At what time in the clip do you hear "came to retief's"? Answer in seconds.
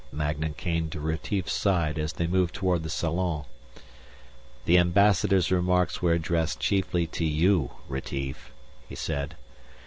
0.55-1.53